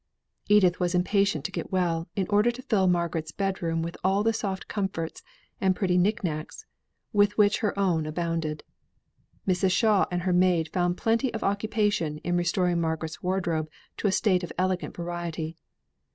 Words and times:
Edith 0.49 0.79
was 0.79 0.95
impatient 0.95 1.45
to 1.45 1.51
get 1.51 1.71
well, 1.71 2.09
in 2.15 2.25
order 2.31 2.49
to 2.49 2.63
fill 2.63 2.87
Margaret's 2.87 3.31
bed 3.31 3.61
room 3.61 3.83
with 3.83 3.95
all 4.03 4.23
the 4.23 4.33
soft 4.33 4.67
comforts, 4.67 5.21
and 5.61 5.75
pretty 5.75 5.95
knick 5.95 6.23
knacks, 6.23 6.65
with 7.13 7.37
which 7.37 7.59
her 7.59 7.77
own 7.77 8.07
abounded. 8.07 8.63
Mrs. 9.47 9.73
Shaw 9.73 10.07
and 10.09 10.23
her 10.23 10.33
maid 10.33 10.71
found 10.73 10.97
plenty 10.97 11.31
of 11.35 11.43
occupation 11.43 12.17
in 12.23 12.35
restoring 12.35 12.81
Margaret's 12.81 13.21
wardrobe 13.21 13.69
to 13.97 14.07
a 14.07 14.11
state 14.11 14.41
of 14.43 14.51
elegant 14.57 14.97
variety. 14.97 15.55